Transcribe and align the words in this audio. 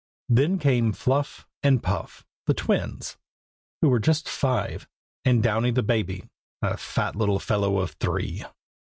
Then 0.29 0.57
came 0.57 0.93
Fluff 0.93 1.45
and 1.61 1.83
Puff, 1.83 2.25
the 2.47 2.55
twins, 2.55 3.17
who 3.83 3.89
were 3.89 3.99
just 3.99 4.27
five, 4.27 4.87
and 5.25 5.43
Downy 5.43 5.69
the 5.69 5.83
baby, 5.83 6.27
a 6.63 6.75
fat 6.77 7.15
little 7.15 7.37
fellow 7.37 7.77
of 7.77 7.91
three. 7.99 8.43